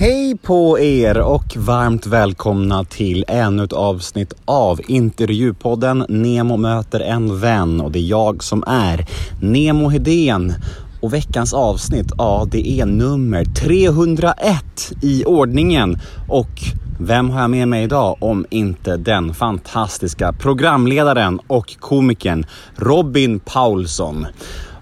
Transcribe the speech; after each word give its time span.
Hej 0.00 0.36
på 0.36 0.78
er 0.78 1.18
och 1.20 1.56
varmt 1.56 2.06
välkomna 2.06 2.84
till 2.84 3.24
ännu 3.28 3.64
ett 3.64 3.72
avsnitt 3.72 4.32
av 4.44 4.80
intervjupodden 4.88 6.04
Nemo 6.08 6.56
möter 6.56 7.00
en 7.00 7.40
vän 7.40 7.80
och 7.80 7.92
det 7.92 7.98
är 7.98 8.08
jag 8.08 8.42
som 8.44 8.64
är 8.66 9.06
Nemo 9.42 9.88
Hedén. 9.88 10.54
Och 11.00 11.14
veckans 11.14 11.54
avsnitt, 11.54 12.12
ja 12.18 12.46
det 12.50 12.70
är 12.70 12.86
nummer 12.86 13.44
301 13.44 14.92
i 15.02 15.24
ordningen 15.24 15.98
och 16.28 16.62
vem 17.00 17.30
har 17.30 17.40
jag 17.40 17.50
med 17.50 17.68
mig 17.68 17.84
idag 17.84 18.16
om 18.20 18.46
inte 18.50 18.96
den 18.96 19.34
fantastiska 19.34 20.32
programledaren 20.32 21.40
och 21.46 21.76
komikern 21.80 22.46
Robin 22.76 23.40
Paulsson. 23.40 24.26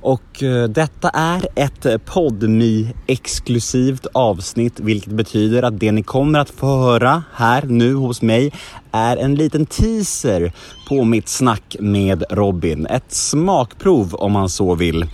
Och 0.00 0.42
eh, 0.42 0.68
detta 0.68 1.08
är 1.08 1.46
ett 1.54 2.04
podmi 2.04 2.94
exklusivt 3.06 4.06
avsnitt, 4.12 4.80
vilket 4.80 5.12
betyder 5.12 5.62
att 5.62 5.80
det 5.80 5.92
ni 5.92 6.02
kommer 6.02 6.38
att 6.38 6.50
få 6.50 6.66
höra 6.66 7.22
här 7.34 7.62
nu 7.62 7.94
hos 7.94 8.22
mig 8.22 8.52
är 8.92 9.16
en 9.16 9.34
liten 9.34 9.66
teaser 9.66 10.52
på 10.88 11.04
mitt 11.04 11.28
snack 11.28 11.76
med 11.80 12.24
Robin. 12.30 12.86
Ett 12.86 13.12
smakprov 13.12 14.14
om 14.14 14.32
man 14.32 14.48
så 14.48 14.74
vill. 14.74 15.06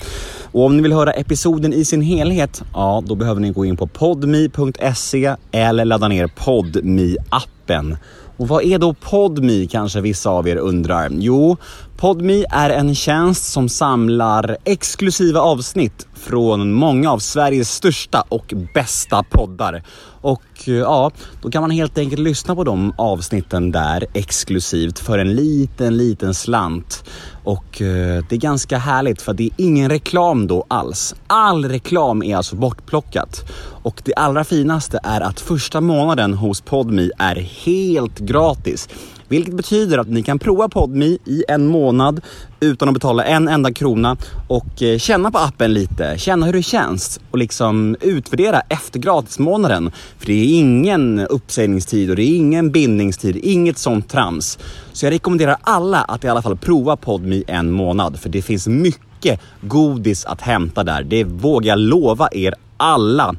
Och 0.52 0.64
om 0.64 0.76
ni 0.76 0.82
vill 0.82 0.92
höra 0.92 1.12
episoden 1.12 1.72
i 1.72 1.84
sin 1.84 2.02
helhet, 2.02 2.62
ja 2.72 3.02
då 3.06 3.14
behöver 3.14 3.40
ni 3.40 3.50
gå 3.50 3.64
in 3.64 3.76
på 3.76 3.86
podmi.se 3.86 5.36
eller 5.52 5.84
ladda 5.84 6.08
ner 6.08 6.26
podmi 6.26 7.16
appen 7.28 7.96
och 8.36 8.48
vad 8.48 8.64
är 8.64 8.78
då 8.78 8.94
PodMe 8.94 9.66
kanske 9.66 10.00
vissa 10.00 10.30
av 10.30 10.48
er 10.48 10.56
undrar? 10.56 11.10
Jo, 11.12 11.56
PodMe 11.96 12.44
är 12.50 12.70
en 12.70 12.94
tjänst 12.94 13.52
som 13.52 13.68
samlar 13.68 14.56
exklusiva 14.64 15.40
avsnitt 15.40 16.06
från 16.14 16.72
många 16.72 17.12
av 17.12 17.18
Sveriges 17.18 17.70
största 17.70 18.24
och 18.28 18.54
bästa 18.74 19.22
poddar. 19.22 19.82
Och 20.20 20.42
eh, 20.66 20.74
ja, 20.74 21.10
då 21.42 21.50
kan 21.50 21.62
man 21.62 21.70
helt 21.70 21.98
enkelt 21.98 22.22
lyssna 22.22 22.54
på 22.54 22.64
de 22.64 22.92
avsnitten 22.98 23.72
där 23.72 24.06
exklusivt 24.14 24.98
för 24.98 25.18
en 25.18 25.34
liten, 25.34 25.96
liten 25.96 26.34
slant. 26.34 27.04
Och 27.44 27.82
eh, 27.82 28.24
det 28.28 28.34
är 28.34 28.40
ganska 28.40 28.78
härligt 28.78 29.22
för 29.22 29.34
det 29.34 29.44
är 29.44 29.50
ingen 29.56 29.90
reklam 29.90 30.46
då 30.46 30.66
alls. 30.68 31.14
All 31.26 31.64
reklam 31.64 32.22
är 32.22 32.36
alltså 32.36 32.56
bortplockat. 32.56 33.44
Och 33.82 34.02
det 34.04 34.14
allra 34.14 34.44
finaste 34.44 35.00
är 35.02 35.20
att 35.20 35.40
första 35.40 35.80
månaden 35.80 36.34
hos 36.34 36.60
PodMe 36.60 37.10
är 37.18 37.36
helt 37.36 38.18
gratis. 38.18 38.88
Vilket 39.28 39.54
betyder 39.54 39.98
att 39.98 40.08
ni 40.08 40.22
kan 40.22 40.38
prova 40.38 40.68
PodMe 40.68 41.04
i 41.04 41.44
en 41.48 41.66
månad 41.66 42.20
utan 42.60 42.88
att 42.88 42.94
betala 42.94 43.24
en 43.24 43.48
enda 43.48 43.72
krona 43.72 44.16
och 44.48 44.82
eh, 44.82 44.98
känna 44.98 45.30
på 45.30 45.38
appen 45.38 45.74
lite, 45.74 46.14
känna 46.18 46.46
hur 46.46 46.52
det 46.52 46.62
känns 46.62 47.20
och 47.30 47.38
liksom 47.38 47.96
utvärdera 48.00 48.60
efter 48.60 48.98
gratismånaden. 48.98 49.90
För 50.18 50.26
det 50.26 50.32
är 50.32 50.58
ingen 50.58 51.20
uppsägningstid 51.20 52.10
och 52.10 52.16
det 52.16 52.22
är 52.22 52.36
ingen 52.36 52.70
bindningstid, 52.70 53.36
inget 53.42 53.78
sånt 53.78 54.08
trams. 54.08 54.58
Så 54.92 55.06
jag 55.06 55.12
rekommenderar 55.12 55.56
alla 55.62 56.00
att 56.02 56.24
i 56.24 56.28
alla 56.28 56.42
fall 56.42 56.56
prova 56.56 56.96
PodMe 56.96 57.42
en 57.46 57.70
månad 57.70 58.18
för 58.18 58.28
det 58.28 58.42
finns 58.42 58.66
mycket 58.66 59.40
godis 59.60 60.24
att 60.24 60.40
hämta 60.40 60.84
där. 60.84 61.02
Det 61.02 61.24
vågar 61.24 61.68
jag 61.68 61.78
lova 61.78 62.28
er 62.32 62.54
alla. 62.76 63.34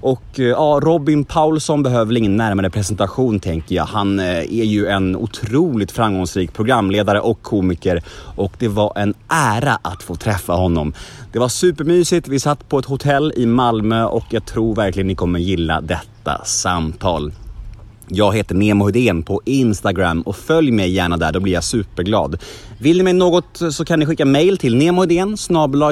Och 0.00 0.40
eh, 0.40 0.44
ja, 0.46 0.80
Robin 0.82 1.24
Paulsson 1.24 1.82
behöver 1.82 2.04
väl 2.04 2.16
ingen 2.16 2.36
närmare 2.36 2.70
presentation 2.70 3.40
tänker 3.40 3.74
jag. 3.74 3.84
Han 3.84 4.18
eh, 4.18 4.38
är 4.38 4.64
ju 4.64 4.86
en 4.86 5.16
otroligt 5.16 5.92
framgångsrik 5.92 6.52
programledare 6.52 7.20
och 7.20 7.42
komiker 7.42 8.02
och 8.36 8.52
det 8.58 8.68
var 8.68 8.92
en 8.96 9.14
ära 9.28 9.78
att 9.82 10.02
få 10.02 10.14
träffa 10.14 10.52
honom. 10.52 10.92
Det 11.32 11.38
var 11.38 11.48
supermysigt. 11.48 12.28
Vi 12.28 12.40
satt 12.40 12.68
på 12.68 12.78
ett 12.78 12.84
hotell 12.84 13.32
i 13.36 13.46
Malmö 13.46 14.04
och 14.04 14.24
jag 14.30 14.44
tror 14.44 14.74
verkligen 14.74 15.06
ni 15.06 15.14
kommer 15.14 15.38
gilla 15.38 15.80
detta 15.80 16.44
samtal. 16.44 17.32
Jag 18.10 18.36
heter 18.36 18.54
Nemo 18.54 18.86
Hedén 18.86 19.22
på 19.22 19.40
Instagram 19.44 20.22
och 20.22 20.36
följ 20.36 20.70
mig 20.70 20.90
gärna 20.90 21.16
där, 21.16 21.32
då 21.32 21.40
blir 21.40 21.52
jag 21.52 21.64
superglad. 21.64 22.38
Vill 22.78 22.96
ni 22.96 23.02
mig 23.02 23.12
något 23.12 23.60
så 23.70 23.84
kan 23.84 23.98
ni 23.98 24.06
skicka 24.06 24.24
mail 24.24 24.58
till 24.58 24.76
nemohedén 24.76 25.36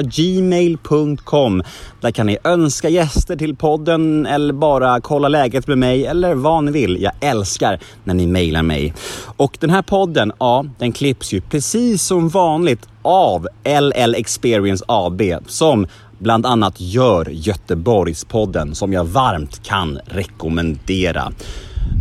gmail.com. 0.03 1.63
Där 2.01 2.11
kan 2.11 2.25
ni 2.25 2.37
önska 2.43 2.89
gäster 2.89 3.35
till 3.35 3.55
podden 3.55 4.25
eller 4.25 4.53
bara 4.53 5.01
kolla 5.01 5.27
läget 5.27 5.67
med 5.67 5.77
mig 5.77 6.05
eller 6.05 6.33
vad 6.33 6.63
ni 6.63 6.71
vill. 6.71 7.01
Jag 7.01 7.13
älskar 7.21 7.79
när 8.03 8.13
ni 8.13 8.27
mailar 8.27 8.63
mig. 8.63 8.93
Och 9.37 9.57
den 9.59 9.69
här 9.69 9.81
podden, 9.81 10.31
ja, 10.39 10.65
den 10.79 10.91
klipps 10.91 11.33
ju 11.33 11.41
precis 11.41 12.03
som 12.03 12.29
vanligt 12.29 12.87
av 13.01 13.47
LL 13.63 14.15
Experience 14.15 14.85
AB 14.87 15.21
som 15.47 15.87
bland 16.19 16.45
annat 16.45 16.81
gör 16.81 17.29
Göteborgspodden 17.29 18.75
som 18.75 18.93
jag 18.93 19.05
varmt 19.05 19.63
kan 19.63 19.99
rekommendera. 20.05 21.31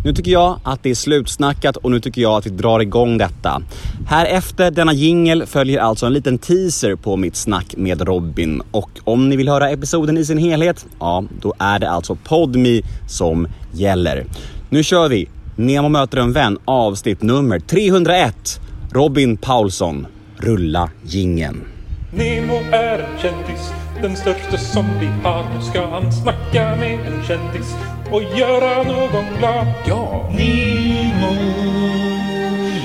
Nu 0.04 0.12
tycker 0.12 0.30
jag 0.30 0.60
att 0.62 0.82
det 0.82 0.90
är 0.90 0.94
slutsnackat 0.94 1.76
och 1.76 1.90
nu 1.90 2.00
tycker 2.00 2.22
jag 2.22 2.32
att 2.32 2.46
vi 2.46 2.50
drar 2.50 2.80
igång 2.80 3.18
detta. 3.18 3.62
Här 4.08 4.26
efter 4.26 4.70
denna 4.70 4.92
jingel 4.92 5.46
följer 5.46 5.80
alltså 5.80 6.06
en 6.06 6.12
liten 6.12 6.38
teaser 6.38 6.96
på 6.96 7.16
mitt 7.16 7.36
snack 7.36 7.74
med 7.76 8.00
Robin 8.00 8.62
och 8.70 8.90
om 9.04 9.28
ni 9.28 9.36
vill 9.36 9.48
höra 9.48 9.70
episoden 9.70 10.18
i 10.18 10.24
sin 10.24 10.38
helhet, 10.38 10.86
ja, 11.00 11.24
då 11.40 11.54
är 11.58 11.78
det 11.78 11.90
alltså 11.90 12.14
PodMe 12.24 12.82
som 13.08 13.48
gäller. 13.72 14.26
Nu 14.70 14.82
kör 14.82 15.08
vi! 15.08 15.28
Nemo 15.56 15.88
möter 15.88 16.18
en 16.18 16.32
vän 16.32 16.58
avsnitt 16.64 17.22
nummer 17.22 17.60
301. 17.60 18.60
Robin 18.92 19.36
Paulsson. 19.36 20.06
Rulla 20.36 20.90
gingen. 21.02 21.64
Nemo 22.12 22.54
är 22.72 22.98
en 22.98 23.18
kändis, 23.18 23.72
den 24.02 24.16
största 24.16 24.58
som 24.58 24.84
vi 25.00 25.06
har. 25.06 25.44
Nu 25.54 25.62
ska 25.70 25.86
han 25.86 26.12
snacka 26.12 26.76
med 26.76 26.92
en 26.92 27.24
kändis 27.24 27.74
och 28.10 28.22
göra 28.22 28.82
någon 28.82 29.24
glad. 29.38 29.66
Ja! 29.86 30.30
Nemo, 30.30 31.36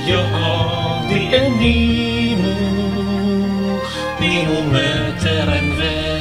ja 0.07 0.23
det 1.09 1.37
är 1.37 1.49
Nemo. 1.49 2.55
Nemo 4.19 4.71
möter 4.71 5.47
en 5.57 5.77
vän. 5.77 6.11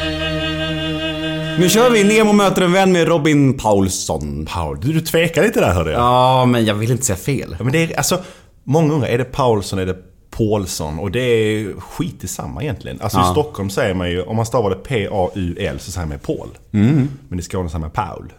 Nu 1.61 1.69
kör 1.69 1.91
vi 1.91 2.05
Nemo 2.05 2.33
möter 2.33 2.63
en 2.63 2.73
vän 2.73 2.93
med 2.93 3.09
Robin 3.09 3.59
Paulsson. 3.59 4.47
Paul, 4.47 4.81
du, 4.81 4.93
du 4.93 5.01
tvekar 5.01 5.43
lite 5.43 5.61
där 5.61 5.73
hörde 5.73 5.93
jag. 5.93 6.01
Ja, 6.01 6.45
men 6.45 6.65
jag 6.65 6.75
vill 6.75 6.91
inte 6.91 7.05
säga 7.05 7.17
fel. 7.17 7.57
Ja, 7.59 7.65
men 7.65 7.73
det 7.73 7.83
är 7.83 7.97
alltså, 7.97 8.19
många 8.65 8.95
undrar, 8.95 9.09
är 9.09 9.19
det 9.19 9.25
Paulsson, 9.25 9.79
är 9.79 9.87
det 9.87 9.97
Paulsson? 10.51 10.99
Och 10.99 11.11
det 11.11 11.21
är 11.21 11.81
skit 11.81 12.25
i 12.25 12.29
samma 12.29 12.63
egentligen. 12.63 13.01
Alltså 13.01 13.19
Ja. 13.19 13.29
i 13.29 13.33
Stockholm 13.33 13.71
säger 13.71 13.95
man 13.95 14.11
ju, 14.11 14.23
om 14.23 14.37
man 14.37 14.47
stavar 14.47 14.71
det 14.71 14.77
P-A-U-L 14.77 15.79
så 15.81 15.91
säger 15.93 16.07
man 16.07 16.19
Paul. 16.19 16.49
Men 17.29 17.39
i 17.39 17.43
Skåne 17.43 17.69
säger 17.69 17.81
man 17.81 17.91
Paul. 17.91 18.33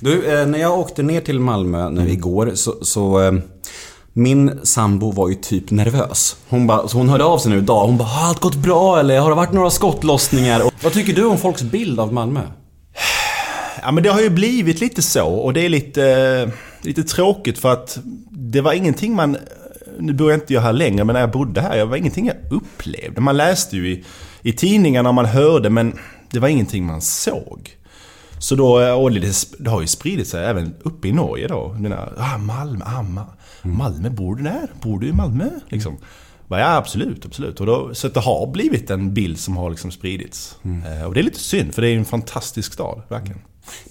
Du, 0.00 0.40
eh, 0.40 0.46
när 0.46 0.58
jag 0.58 0.78
åkte 0.78 1.02
ner 1.02 1.20
till 1.20 1.40
Malmö 1.40 1.90
nu 1.90 2.10
igår 2.10 2.50
så, 2.54 2.74
så 2.82 3.22
eh, 3.22 3.32
min 4.12 4.60
sambo 4.62 5.10
var 5.10 5.28
ju 5.28 5.34
typ 5.34 5.70
nervös. 5.70 6.36
Hon, 6.48 6.66
bara, 6.66 6.88
så 6.88 6.98
hon 6.98 7.08
hörde 7.08 7.24
av 7.24 7.38
sig 7.38 7.50
nu 7.52 7.58
idag. 7.58 7.86
Hon 7.86 7.98
bara, 7.98 8.08
har 8.08 8.28
allt 8.28 8.40
gått 8.40 8.56
bra 8.56 9.00
eller 9.00 9.20
har 9.20 9.28
det 9.30 9.36
varit 9.36 9.52
några 9.52 9.70
skottlossningar? 9.70 10.66
Och, 10.66 10.72
vad 10.82 10.92
tycker 10.92 11.12
du 11.12 11.24
om 11.24 11.38
folks 11.38 11.62
bild 11.62 12.00
av 12.00 12.12
Malmö? 12.12 12.40
Ja 13.82 13.90
men 13.92 14.02
det 14.02 14.10
har 14.10 14.20
ju 14.20 14.30
blivit 14.30 14.80
lite 14.80 15.02
så 15.02 15.26
och 15.26 15.52
det 15.52 15.60
är 15.64 15.68
lite, 15.68 16.50
lite 16.82 17.02
tråkigt 17.04 17.58
för 17.58 17.72
att 17.72 17.98
det 18.30 18.60
var 18.60 18.72
ingenting 18.72 19.14
man... 19.14 19.36
Nu 19.98 20.12
bor 20.12 20.30
jag 20.30 20.40
inte 20.40 20.54
jag 20.54 20.60
här 20.60 20.72
längre 20.72 21.04
men 21.04 21.14
när 21.14 21.20
jag 21.20 21.30
bodde 21.30 21.60
här, 21.60 21.76
det 21.76 21.84
var 21.84 21.96
ingenting 21.96 22.26
jag 22.26 22.36
upplevde. 22.50 23.20
Man 23.20 23.36
läste 23.36 23.76
ju 23.76 23.88
i, 23.92 24.04
i 24.42 24.52
tidningarna 24.52 25.08
och 25.08 25.14
man 25.14 25.24
hörde 25.26 25.70
men 25.70 25.98
det 26.30 26.38
var 26.38 26.48
ingenting 26.48 26.84
man 26.84 27.00
såg. 27.00 27.70
Så 28.38 28.54
då, 28.54 28.94
och 28.94 29.12
det, 29.58 29.70
har 29.70 29.80
ju 29.80 29.86
spridit 29.86 30.28
sig 30.28 30.44
även 30.44 30.74
uppe 30.82 31.08
i 31.08 31.12
Norge 31.12 31.48
då. 31.48 31.76
Den 31.80 31.92
här, 31.92 32.12
ah, 32.18 32.38
Malmö, 32.38 32.84
ah, 32.84 33.02
Ma- 33.02 33.26
Malmö, 33.62 34.10
bor 34.10 34.36
du 34.36 34.42
där? 34.42 34.68
Bor 34.82 35.00
du 35.00 35.06
i 35.08 35.12
Malmö? 35.12 35.50
Liksom. 35.68 35.96
Ja, 36.48 36.76
absolut, 36.76 37.26
absolut. 37.26 37.60
Och 37.60 37.66
då, 37.66 37.94
så 37.94 38.06
att 38.06 38.14
det 38.14 38.20
har 38.20 38.46
blivit 38.52 38.90
en 38.90 39.14
bild 39.14 39.38
som 39.38 39.56
har 39.56 39.70
liksom 39.70 39.90
spridits. 39.90 40.56
Eh, 40.64 41.04
Och 41.06 41.14
det 41.14 41.20
är 41.20 41.24
lite 41.24 41.38
synd, 41.38 41.74
för 41.74 41.82
det 41.82 41.88
är 41.88 41.96
en 41.96 42.04
fantastisk 42.04 42.72
stad, 42.72 43.02
verkligen. 43.08 43.40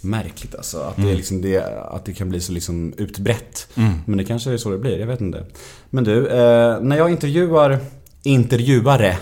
Märkligt 0.01 0.55
alltså, 0.55 0.77
att 0.79 0.95
det, 0.95 1.11
är 1.11 1.15
liksom 1.15 1.41
det, 1.41 1.63
att 1.91 2.05
det 2.05 2.13
kan 2.13 2.29
bli 2.29 2.39
så 2.41 2.51
liksom 2.51 2.93
utbrett. 2.97 3.67
Men 4.05 4.17
det 4.17 4.23
kanske 4.23 4.51
är 4.53 4.57
så 4.57 4.69
det 4.69 4.77
blir, 4.77 4.99
jag 4.99 5.07
vet 5.07 5.21
inte. 5.21 5.45
Men 5.89 6.03
du, 6.03 6.27
eh, 6.27 6.79
när 6.81 6.97
jag 6.97 7.11
intervjuar 7.11 7.79
intervjuare, 8.25 9.17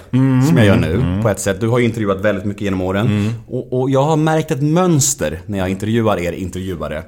som 0.48 0.58
jag 0.58 0.66
gör 0.66 0.76
nu 0.76 1.22
på 1.22 1.30
ett 1.30 1.40
sätt. 1.40 1.62
Du 1.62 1.68
har 1.68 1.80
ju 1.80 1.86
intervjuat 1.86 2.22
väldigt 2.22 2.46
mycket 2.46 2.62
genom 2.62 2.82
åren. 2.82 3.34
Och, 3.48 3.82
och 3.82 3.90
jag 3.90 4.04
har 4.04 4.16
märkt 4.16 4.52
ett 4.52 4.62
mönster 4.62 5.42
när 5.46 5.58
jag 5.58 5.70
intervjuar 5.70 6.20
er 6.20 6.32
intervjuare. 6.32 7.04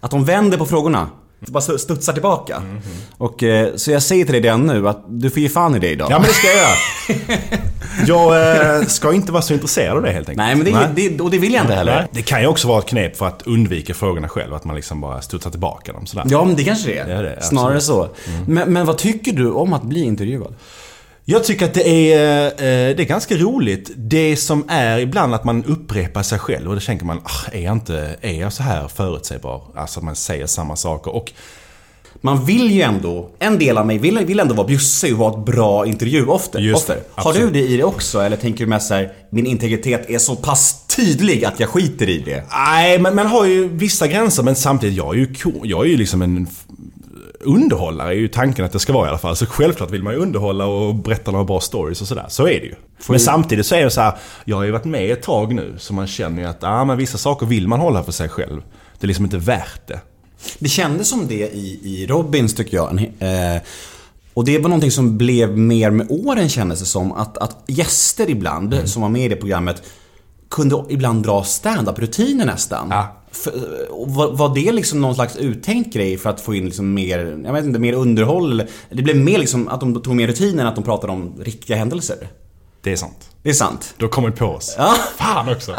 Att 0.00 0.10
de 0.10 0.24
vänder 0.24 0.58
på 0.58 0.66
frågorna. 0.66 1.08
Bara 1.46 1.78
studsar 1.78 2.12
tillbaka. 2.12 2.62
Och, 3.18 3.42
eh, 3.42 3.74
så 3.76 3.90
jag 3.90 4.02
säger 4.02 4.24
till 4.24 4.32
dig 4.32 4.42
redan 4.42 4.66
nu 4.66 4.88
att 4.88 5.04
du 5.08 5.30
får 5.30 5.38
ge 5.38 5.48
fan 5.48 5.76
i 5.76 5.78
det 5.78 5.90
idag. 5.90 6.08
Ja, 6.10 6.18
men 6.18 6.28
det 6.28 6.34
ska 6.34 6.46
jag 6.46 6.56
göra. 6.56 6.74
Jag 8.06 8.56
eh, 8.80 8.86
ska 8.86 9.12
inte 9.12 9.32
vara 9.32 9.42
så 9.42 9.54
intresserad 9.54 9.96
av 9.96 10.02
det 10.02 10.12
helt 10.12 10.28
enkelt. 10.28 10.46
Nej, 10.46 10.54
men 10.74 10.94
det, 10.94 11.08
det, 11.08 11.20
och 11.20 11.30
det 11.30 11.38
vill 11.38 11.52
jag 11.52 11.62
inte 11.62 11.74
heller. 11.74 11.96
Nej. 11.96 12.08
Det 12.10 12.22
kan 12.22 12.40
ju 12.40 12.46
också 12.46 12.68
vara 12.68 12.78
ett 12.78 12.86
knep 12.86 13.16
för 13.16 13.26
att 13.26 13.42
undvika 13.46 13.94
frågorna 13.94 14.28
själv. 14.28 14.54
Att 14.54 14.64
man 14.64 14.76
liksom 14.76 15.00
bara 15.00 15.20
studsar 15.20 15.50
tillbaka 15.50 15.92
dem 15.92 16.06
sådär. 16.06 16.26
Ja, 16.30 16.44
men 16.44 16.56
det 16.56 16.64
kanske 16.64 16.88
det 16.88 16.98
är. 16.98 17.22
Det 17.22 17.30
är, 17.30 17.40
Snarare 17.40 17.80
så. 17.80 18.08
Men, 18.46 18.72
men 18.72 18.86
vad 18.86 18.98
tycker 18.98 19.32
du 19.32 19.50
om 19.50 19.72
att 19.72 19.82
bli 19.82 20.04
intervjuad? 20.04 20.54
Jag 21.26 21.44
tycker 21.44 21.64
att 21.64 21.74
det 21.74 22.12
är, 22.12 22.46
eh, 22.46 22.96
det 22.96 23.02
är 23.02 23.06
ganska 23.06 23.36
roligt. 23.36 23.90
Det 23.96 24.36
som 24.36 24.64
är 24.68 24.98
ibland 24.98 25.34
att 25.34 25.44
man 25.44 25.64
upprepar 25.64 26.22
sig 26.22 26.38
själv 26.38 26.68
och 26.68 26.74
då 26.74 26.80
tänker 26.80 27.04
man, 27.06 27.20
ah, 27.24 27.50
är 27.52 27.60
jag 27.60 27.72
inte, 27.72 28.16
är 28.20 28.40
jag 28.40 28.52
så 28.52 28.62
här 28.62 28.88
förutsägbar? 28.88 29.62
Alltså 29.74 30.00
att 30.00 30.04
man 30.04 30.16
säger 30.16 30.46
samma 30.46 30.76
saker. 30.76 31.14
Och 31.14 31.32
Man 32.20 32.44
vill 32.44 32.70
ju 32.70 32.82
ändå, 32.82 33.30
en 33.38 33.58
del 33.58 33.78
av 33.78 33.86
mig 33.86 33.98
vill, 33.98 34.18
vill 34.18 34.40
ändå 34.40 34.54
vara 34.54 34.66
bjussig 34.66 35.12
och 35.12 35.18
vara 35.18 35.32
ett 35.38 35.46
bra 35.46 35.86
intervjuoffer. 35.86 36.60
Just 36.60 36.86
det. 36.86 37.00
Har 37.14 37.32
du 37.32 37.50
det 37.50 37.60
i 37.60 37.76
dig 37.76 37.84
också? 37.84 38.20
Eller 38.20 38.36
tänker 38.36 38.64
du 38.64 38.66
mest 38.66 38.88
såhär, 38.88 39.12
min 39.30 39.46
integritet 39.46 40.10
är 40.10 40.18
så 40.18 40.36
pass 40.36 40.86
tydlig 40.96 41.44
att 41.44 41.60
jag 41.60 41.68
skiter 41.68 42.08
i 42.08 42.18
det? 42.18 42.44
Nej, 42.50 42.98
men 42.98 43.14
man 43.14 43.26
har 43.26 43.44
ju 43.46 43.68
vissa 43.68 44.06
gränser 44.06 44.42
men 44.42 44.54
samtidigt, 44.56 44.96
jag 44.96 45.14
är 45.14 45.18
ju, 45.18 45.28
jag 45.62 45.84
är 45.84 45.88
ju 45.88 45.96
liksom 45.96 46.22
en 46.22 46.46
underhållare 47.44 48.10
är 48.10 48.18
ju 48.18 48.28
tanken 48.28 48.64
att 48.64 48.72
det 48.72 48.78
ska 48.78 48.92
vara 48.92 49.06
i 49.06 49.08
alla 49.08 49.18
fall. 49.18 49.36
Så 49.36 49.46
självklart 49.46 49.90
vill 49.90 50.02
man 50.02 50.12
ju 50.12 50.18
underhålla 50.18 50.66
och 50.66 50.94
berätta 50.94 51.30
några 51.30 51.44
bra 51.44 51.60
stories 51.60 52.00
och 52.00 52.06
sådär. 52.08 52.26
Så 52.28 52.42
är 52.42 52.60
det 52.60 52.66
ju. 52.66 52.74
Men 53.08 53.20
samtidigt 53.20 53.66
så 53.66 53.74
är 53.74 53.84
det 53.84 53.90
så 53.90 54.00
här, 54.00 54.14
jag 54.44 54.56
har 54.56 54.64
ju 54.64 54.70
varit 54.70 54.84
med 54.84 55.10
ett 55.10 55.22
tag 55.22 55.54
nu 55.54 55.74
så 55.78 55.94
man 55.94 56.06
känner 56.06 56.42
ju 56.42 56.48
att 56.48 56.64
ah, 56.64 56.84
men 56.84 56.96
vissa 56.98 57.18
saker 57.18 57.46
vill 57.46 57.68
man 57.68 57.80
hålla 57.80 58.02
för 58.02 58.12
sig 58.12 58.28
själv. 58.28 58.62
Det 59.00 59.04
är 59.04 59.08
liksom 59.08 59.24
inte 59.24 59.38
värt 59.38 59.86
det. 59.88 60.00
Det 60.58 60.68
kändes 60.68 61.08
som 61.08 61.26
det 61.28 61.34
i, 61.54 61.80
i 61.82 62.06
Robins 62.06 62.54
tycker 62.54 62.76
jag. 62.76 63.00
Eh, 63.18 63.62
och 64.34 64.44
det 64.44 64.58
var 64.58 64.68
någonting 64.68 64.90
som 64.90 65.18
blev 65.18 65.58
mer 65.58 65.90
med 65.90 66.06
åren 66.10 66.48
kändes 66.48 66.78
det 66.80 66.86
som. 66.86 67.12
Att, 67.12 67.38
att 67.38 67.56
gäster 67.66 68.30
ibland, 68.30 68.74
Mm. 68.74 68.86
som 68.86 69.02
var 69.02 69.08
med 69.08 69.24
i 69.24 69.28
det 69.28 69.36
programmet, 69.36 69.82
kunde 70.50 70.84
ibland 70.88 71.22
dra 71.22 71.44
stand-up-rutiner 71.44 72.46
nästan. 72.46 72.88
Ja. 72.90 73.16
För, 73.34 73.52
var, 73.90 74.32
var 74.32 74.54
det 74.54 74.72
liksom 74.72 75.00
någon 75.00 75.14
slags 75.14 75.36
uttänkt 75.36 75.94
grej 75.94 76.18
för 76.18 76.30
att 76.30 76.40
få 76.40 76.54
in 76.54 76.64
liksom 76.64 76.94
mer, 76.94 77.42
jag 77.44 77.52
vet 77.52 77.64
inte, 77.64 77.78
mer 77.78 77.92
underhåll? 77.92 78.62
Det 78.90 79.02
blev 79.02 79.16
mer 79.16 79.38
liksom 79.38 79.68
att 79.68 79.80
de 79.80 80.02
tog 80.02 80.16
mer 80.16 80.26
rutiner 80.26 80.62
än 80.62 80.68
att 80.68 80.74
de 80.74 80.84
pratade 80.84 81.12
om 81.12 81.34
riktiga 81.40 81.76
händelser. 81.76 82.28
Det 82.84 82.92
är 82.92 82.96
sant. 82.96 83.30
Det 83.42 83.48
är 83.50 83.54
sant. 83.54 83.94
Du 83.96 84.04
har 84.04 84.10
kommit 84.10 84.36
på 84.36 84.46
oss. 84.46 84.74
Ja. 84.78 84.94
Fan 85.16 85.48
också. 85.48 85.74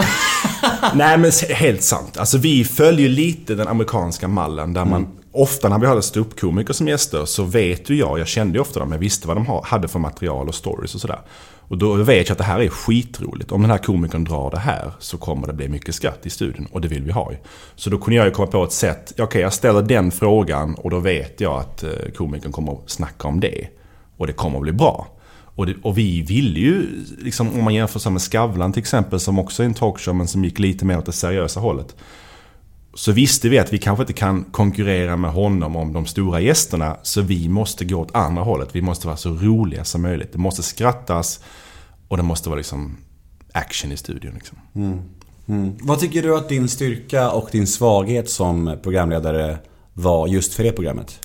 Nej 0.94 1.18
men 1.18 1.31
helt 1.50 1.84
sant. 1.84 2.18
Alltså 2.18 2.38
vi 2.38 2.63
följer 2.66 3.10
lite 3.10 3.56
den 3.56 3.68
amerikanska 3.68 4.28
mallen 4.28 4.74
där 4.74 4.86
man 4.86 5.07
ofta 5.31 5.69
när 5.69 5.80
vi 5.80 5.88
hade 5.88 6.02
ståuppkomiker 6.02 6.74
som 6.74 6.88
gäster 6.88 7.25
så 7.25 7.44
vet 7.44 7.90
ju 7.90 7.96
jag, 7.96 8.19
jag 8.19 8.28
kände 8.28 8.54
ju 8.57 8.62
ofta 8.62 8.80
dem, 8.80 8.92
jag 8.92 9.00
visste 9.00 9.28
vad 9.28 9.38
de 9.38 9.46
ha- 9.46 9.63
hade 9.66 9.88
för 9.88 10.00
material 10.00 10.48
och 10.48 10.56
stories 10.56 10.96
och 10.96 11.02
sådär. 11.02 11.19
Och 11.68 11.78
då 11.78 11.94
vet 11.94 12.28
jag 12.30 12.31
att 12.34 12.38
det 12.38 12.44
här 12.44 12.60
är 12.60 12.69
skitroligt. 12.69 13.52
Om 13.52 13.62
den 13.62 13.72
här 13.72 13.78
komikern 13.78 14.24
drar 14.24 14.52
det 14.52 14.60
här 14.60 14.92
så 15.00 15.18
kommer 15.18 15.48
det 15.48 15.54
bli 15.54 15.68
mycket 15.69 15.96
skratt 15.96 16.25
i 16.25 16.30
studion 16.30 16.68
och 16.72 16.81
det 16.81 16.88
vill 16.88 17.04
vi 17.04 17.12
ha 17.12 17.31
ju. 17.31 17.38
Så 17.75 17.90
då 17.90 17.98
kunde 17.98 18.16
jag 18.16 18.25
ju 18.25 18.31
komma 18.31 18.48
på 18.48 18.63
ett 18.63 18.72
sätt, 18.72 19.13
okej 19.19 19.42
jag 19.42 19.54
ställer 19.54 19.81
den 19.81 20.12
frågan 20.12 20.75
och 20.75 20.90
då 20.90 21.00
vet 21.00 21.42
jag 21.42 21.60
att 21.60 21.84
eh, 21.84 21.90
komikern 22.18 22.52
kommer 22.52 22.72
att 22.74 22.90
snacka 22.90 23.28
om 23.28 23.40
det. 23.40 23.68
Och 24.18 24.28
det 24.28 24.34
kommer 24.34 24.57
att 24.57 24.62
bli 24.63 24.72
bra. 24.72 25.07
Och, 25.56 25.66
det, 25.66 25.75
och 25.81 25.98
vi 25.98 26.22
ville 26.22 26.60
ju, 26.60 26.88
liksom, 27.22 27.54
om 27.54 27.63
man 27.63 27.74
jämför 27.74 28.00
så 28.00 28.10
med 28.10 28.22
Skavlan 28.22 28.74
till 28.74 28.80
exempel, 28.80 29.19
som 29.19 29.40
också 29.40 29.63
är 29.63 29.66
en 29.66 29.74
talkshow 29.74 30.16
men 30.16 30.28
som 30.28 30.44
gick 30.44 30.60
lite 30.60 30.86
mer 30.86 30.98
åt 30.98 31.06
det 31.06 31.12
seriösa 31.12 31.60
hållet. 31.60 31.96
Så 32.94 33.12
visste 33.12 33.50
vi 33.50 33.60
att 33.60 33.74
vi 33.74 33.78
kanske 33.78 34.04
inte 34.04 34.13
kan 34.13 34.44
konkurrera 34.44 35.18
med 35.18 35.31
honom 35.31 35.75
om 35.75 35.94
de 35.94 36.06
stora 36.06 36.40
gästerna. 36.40 36.98
Så 37.04 37.22
vi 37.22 37.50
måste 37.50 37.86
gå 37.86 37.96
åt 37.96 38.16
andra 38.16 38.44
hållet. 38.44 38.69
Vi 38.72 38.81
måste 38.81 39.07
vara 39.07 39.18
så 39.18 39.30
roliga 39.30 39.84
som 39.84 40.02
möjligt. 40.02 40.31
Det 40.31 40.38
måste 40.38 40.63
skrattas 40.63 41.40
och 42.07 42.18
det 42.18 42.24
måste 42.24 42.50
vara 42.50 42.57
liksom 42.57 42.98
action 43.52 43.92
i 43.92 43.98
studion. 43.98 44.34
Liksom. 44.34 44.57
Mm. 44.75 45.00
Mm. 45.48 45.75
Vad 45.81 46.00
tycker 46.00 46.24
du 46.24 46.38
att 46.38 46.50
din 46.50 46.68
styrka 46.68 47.31
och 47.31 47.50
din 47.52 47.68
svaghet 47.68 48.30
som 48.30 48.78
programledare 48.84 49.57
var 49.94 50.28
just 50.28 50.54
för 50.54 50.63
det 50.63 50.72
programmet? 50.72 51.19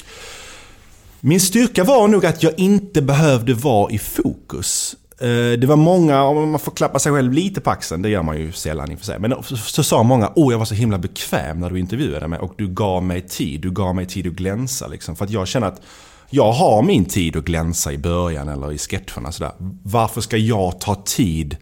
Min 1.20 1.40
styrka 1.40 1.84
var 1.84 2.08
nog 2.08 2.26
att 2.26 2.42
jag 2.42 2.58
inte 2.58 3.02
behövde 3.02 3.54
vara 3.54 3.92
i 3.92 3.98
fokus. 3.98 4.96
Eh, 5.20 5.58
det 5.58 5.66
var 5.66 5.76
många, 5.76 6.22
om 6.22 6.50
man 6.50 6.60
får 6.60 6.72
klappa 6.72 6.98
sig 6.98 7.12
själv 7.12 7.32
lite 7.32 7.60
på 7.60 7.70
axeln, 7.70 8.02
det 8.02 8.08
gör 8.08 8.22
man 8.22 8.38
ju 8.38 8.52
sällan 8.52 8.92
i 8.92 8.94
och 8.94 8.98
för 8.98 9.06
sig. 9.06 9.18
Men 9.18 9.42
så, 9.42 9.56
så 9.56 9.82
sa 9.82 10.02
många, 10.02 10.32
åh 10.36 10.52
jag 10.52 10.58
var 10.58 10.64
så 10.64 10.74
himla 10.74 10.98
bekväm 10.98 11.60
när 11.60 11.70
du 11.70 11.78
intervjuade 11.78 12.28
mig 12.28 12.38
och 12.38 12.54
du 12.58 12.68
gav 12.68 13.02
mig 13.02 13.20
tid. 13.20 13.60
Du 13.60 13.70
gav 13.70 13.94
mig 13.94 14.06
tid 14.06 14.26
att 14.26 14.32
glänsa 14.32 14.86
liksom. 14.86 15.16
För 15.16 15.24
att 15.24 15.30
jag 15.30 15.48
känner 15.48 15.66
att 15.66 15.82
jag 16.30 16.52
har 16.52 16.82
min 16.82 17.04
tid 17.04 17.36
att 17.36 17.44
glänsa 17.44 17.92
i 17.92 17.98
början 17.98 18.48
eller 18.48 18.72
i 18.72 18.78
sketcherna 18.78 19.32
sådär. 19.32 19.52
Varför 19.82 20.20
ska 20.20 20.36
jag 20.36 20.80
ta 20.80 20.94
tid 20.94 21.56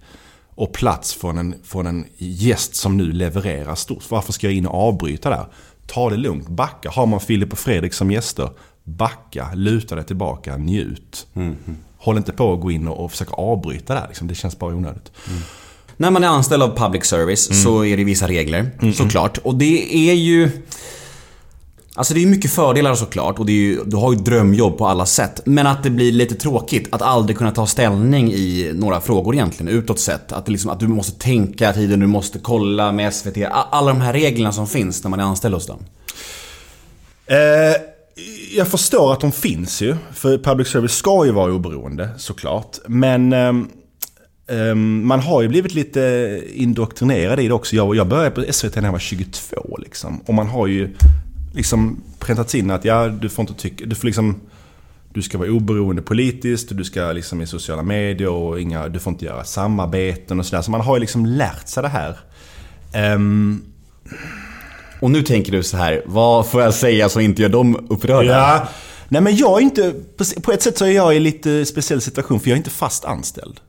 och 0.54 0.72
plats 0.72 1.14
från 1.14 1.38
en, 1.38 1.54
från 1.64 1.86
en 1.86 2.04
gäst 2.16 2.74
som 2.74 2.96
nu 2.96 3.12
levererar 3.12 3.74
stort? 3.74 4.10
Varför 4.10 4.32
ska 4.32 4.46
jag 4.46 4.54
in 4.54 4.66
och 4.66 4.88
avbryta 4.88 5.30
där? 5.30 5.46
Ta 5.86 6.10
det 6.10 6.16
lugnt, 6.16 6.48
backa. 6.48 6.90
Har 6.90 7.06
man 7.06 7.20
Filip 7.20 7.52
och 7.52 7.58
Fredrik 7.58 7.94
som 7.94 8.10
gäster, 8.10 8.50
backa, 8.88 9.48
luta 9.54 9.94
dig 9.94 10.04
tillbaka, 10.04 10.56
njut. 10.56 11.26
Håll 11.98 12.16
inte 12.16 12.32
på 12.32 12.52
att 12.52 12.60
gå 12.60 12.70
in 12.70 12.88
och, 12.88 13.04
och 13.04 13.10
försöka 13.10 13.32
avbryta 13.32 13.94
där. 13.94 14.04
Liksom. 14.08 14.28
Det 14.28 14.34
känns 14.34 14.58
bara 14.58 14.74
onödigt. 14.74 15.12
När 15.96 16.10
man 16.10 16.24
är 16.24 16.28
anställd 16.28 16.62
av 16.62 16.76
public 16.76 17.04
service 17.04 17.62
så 17.62 17.84
är 17.84 17.96
det 17.96 18.04
vissa 18.04 18.28
regler, 18.28 18.70
såklart. 18.94 19.38
Och 19.38 19.54
det 19.54 19.94
är 20.10 20.14
ju... 20.14 20.50
Alltså 21.94 22.14
det 22.14 22.22
är 22.22 22.26
mycket 22.26 22.50
fördelar 22.50 22.94
såklart 22.94 23.38
och 23.38 23.46
det 23.46 23.52
är 23.52 23.54
ju, 23.54 23.84
du 23.84 23.96
har 23.96 24.12
ju 24.12 24.18
drömjobb 24.18 24.78
på 24.78 24.86
alla 24.86 25.06
sätt. 25.06 25.40
Men 25.44 25.66
att 25.66 25.82
det 25.82 25.90
blir 25.90 26.12
lite 26.12 26.34
tråkigt 26.34 26.88
att 26.90 27.02
aldrig 27.02 27.38
kunna 27.38 27.50
ta 27.50 27.66
ställning 27.66 28.32
i 28.32 28.70
några 28.74 29.00
frågor 29.00 29.34
egentligen, 29.34 29.72
utåt 29.72 30.00
sett. 30.00 30.32
Att, 30.32 30.46
det 30.46 30.52
liksom, 30.52 30.70
att 30.70 30.80
du 30.80 30.88
måste 30.88 31.18
tänka 31.18 31.72
tiden, 31.72 32.00
du 32.00 32.06
måste 32.06 32.38
kolla 32.38 32.92
med 32.92 33.14
SVT. 33.14 33.36
Alla 33.50 33.92
de 33.92 34.00
här 34.00 34.12
reglerna 34.12 34.52
som 34.52 34.66
finns 34.66 35.02
när 35.04 35.10
man 35.10 35.20
är 35.20 35.24
anställd 35.24 35.54
hos 35.54 35.66
dem. 35.66 35.78
Eh, 37.26 37.97
jag 38.56 38.68
förstår 38.68 39.12
att 39.12 39.20
de 39.20 39.32
finns 39.32 39.82
ju. 39.82 39.96
För 40.12 40.38
public 40.38 40.68
service 40.68 40.92
ska 40.92 41.26
ju 41.26 41.32
vara 41.32 41.52
oberoende 41.52 42.10
såklart. 42.16 42.78
Men 42.86 43.32
um, 43.32 45.06
man 45.06 45.20
har 45.20 45.42
ju 45.42 45.48
blivit 45.48 45.74
lite 45.74 46.42
indoktrinerad 46.54 47.40
i 47.40 47.48
det 47.48 47.54
också. 47.54 47.76
Jag, 47.76 47.96
jag 47.96 48.08
började 48.08 48.30
på 48.30 48.52
SVT 48.52 48.76
när 48.76 48.84
jag 48.84 48.92
var 48.92 48.98
22 48.98 49.78
liksom. 49.78 50.20
Och 50.26 50.34
man 50.34 50.46
har 50.46 50.66
ju 50.66 50.96
liksom 51.54 52.02
präntats 52.18 52.54
in 52.54 52.70
att 52.70 52.84
ja, 52.84 53.08
du 53.08 53.28
får 53.28 53.42
inte 53.42 53.54
tycka... 53.54 53.86
Du 53.86 53.94
får 53.94 54.06
liksom... 54.06 54.40
Du 55.12 55.22
ska 55.22 55.38
vara 55.38 55.50
oberoende 55.50 56.02
politiskt 56.02 56.76
du 56.76 56.84
ska 56.84 57.12
liksom 57.12 57.40
i 57.40 57.46
sociala 57.46 57.82
medier 57.82 58.28
och 58.28 58.60
inga, 58.60 58.88
du 58.88 58.98
får 58.98 59.12
inte 59.12 59.24
göra 59.24 59.44
samarbeten 59.44 60.38
och 60.38 60.46
sådär. 60.46 60.62
Så 60.62 60.70
man 60.70 60.80
har 60.80 60.96
ju 60.96 61.00
liksom 61.00 61.26
lärt 61.26 61.68
sig 61.68 61.82
det 61.82 61.88
här. 61.88 62.18
Um, 63.14 63.62
och 65.00 65.10
nu 65.10 65.22
tänker 65.22 65.52
du 65.52 65.62
så 65.62 65.76
här, 65.76 66.02
vad 66.06 66.46
får 66.46 66.62
jag 66.62 66.74
säga 66.74 67.08
som 67.08 67.20
inte 67.22 67.42
gör 67.42 67.48
dem 67.48 67.86
upprörda? 67.90 68.30
Ja. 68.38 68.68
Nej 69.08 69.22
men 69.22 69.36
jag 69.36 69.58
är 69.58 69.62
inte... 69.62 69.94
På 70.42 70.52
ett 70.52 70.62
sätt 70.62 70.78
så 70.78 70.84
är 70.84 70.90
jag 70.90 71.14
i 71.14 71.16
en 71.16 71.22
lite 71.22 71.64
speciell 71.66 72.00
situation 72.00 72.40
för 72.40 72.48
jag 72.50 72.54
är 72.54 72.58
inte 72.58 72.70
fast 72.70 73.04
anställd. 73.04 73.60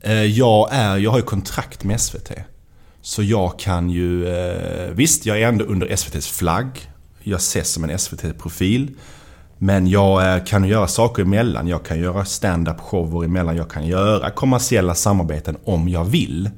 Eh, 0.00 0.12
Jag, 0.24 0.68
är, 0.72 0.96
jag 0.96 1.10
har 1.10 1.18
ju 1.18 1.24
kontrakt 1.24 1.84
med 1.84 2.00
SVT. 2.00 2.30
Så 3.02 3.22
jag 3.22 3.58
kan 3.58 3.90
ju... 3.90 4.28
eh, 4.28 4.90
Visst, 4.92 5.26
jag 5.26 5.40
är 5.42 5.48
ändå 5.48 5.64
under 5.64 5.86
SVTs 5.86 6.28
flagg. 6.28 6.90
Jag 7.22 7.36
ses 7.36 7.68
som 7.72 7.84
en 7.84 7.98
SVT-profil. 7.98 8.90
Men 9.58 9.86
jag 9.86 10.36
eh, 10.36 10.44
kan 10.44 10.64
göra 10.64 10.86
saker 10.86 11.22
emellan. 11.22 11.68
Jag 11.68 11.84
kan 11.84 11.98
göra 12.00 12.24
stand-up 12.24 12.80
shower 12.80 13.24
emellan. 13.24 13.56
Jag 13.56 13.70
kan 13.70 13.86
göra 13.86 14.30
kommersiella 14.30 14.94
samarbeten 14.94 15.56
om 15.64 15.88
jag 15.88 16.04
vill. 16.04 16.50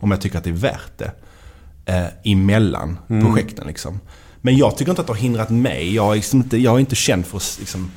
Om 0.00 0.10
jag 0.10 0.20
tycker 0.20 0.38
att 0.38 0.44
det 0.44 0.50
är 0.50 0.54
värt 0.54 0.98
det. 0.98 1.12
Eh, 1.86 2.06
emellan 2.24 2.98
projekten 3.08 3.66
liksom. 3.66 4.00
Men 4.40 4.56
jag 4.56 4.76
tycker 4.76 4.92
inte 4.92 5.00
att 5.00 5.06
det 5.06 5.12
har 5.12 5.20
hindrat 5.20 5.50
mig. 5.50 5.94
Jag 5.94 6.10
är, 6.10 6.14
liksom 6.14 6.40
inte, 6.40 6.56
jag 6.56 6.74
är 6.74 6.80
inte 6.80 6.94
känd 6.94 7.26
för 7.26 7.36
att 7.36 7.56
liksom, 7.60 7.90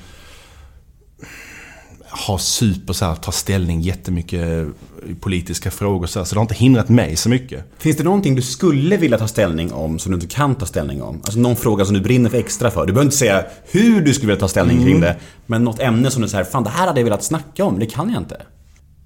ha 2.27 2.37
super 2.37 2.93
så 2.93 3.05
här, 3.05 3.15
ta 3.15 3.31
ställning 3.31 3.81
jättemycket 3.81 4.67
i 5.09 5.15
politiska 5.19 5.71
frågor 5.71 6.07
så, 6.07 6.19
här, 6.19 6.25
så 6.25 6.35
det 6.35 6.39
har 6.39 6.43
inte 6.43 6.53
hindrat 6.53 6.89
mig 6.89 7.15
så 7.15 7.29
mycket. 7.29 7.65
Finns 7.77 7.97
det 7.97 8.03
någonting 8.03 8.35
du 8.35 8.41
skulle 8.41 8.97
vilja 8.97 9.17
ta 9.17 9.27
ställning 9.27 9.73
om 9.73 9.99
som 9.99 10.11
du 10.11 10.15
inte 10.15 10.35
kan 10.35 10.55
ta 10.55 10.65
ställning 10.65 11.01
om? 11.01 11.15
Alltså 11.15 11.39
någon 11.39 11.55
fråga 11.55 11.85
som 11.85 11.93
du 11.93 12.01
brinner 12.01 12.29
för 12.29 12.37
extra 12.37 12.71
för. 12.71 12.85
Du 12.85 12.93
behöver 12.93 13.05
inte 13.05 13.17
säga 13.17 13.45
hur 13.71 14.01
du 14.01 14.13
skulle 14.13 14.27
vilja 14.27 14.39
ta 14.39 14.47
ställning 14.47 14.83
kring 14.83 14.99
det. 14.99 15.15
Men 15.45 15.63
något 15.63 15.79
ämne 15.79 16.11
som 16.11 16.21
du 16.21 16.27
säger, 16.27 16.43
fan 16.43 16.63
det 16.63 16.69
här 16.69 16.87
hade 16.87 16.99
jag 16.99 17.05
velat 17.05 17.23
snacka 17.23 17.65
om, 17.65 17.79
det 17.79 17.85
kan 17.85 18.09
jag 18.09 18.21
inte. 18.21 18.41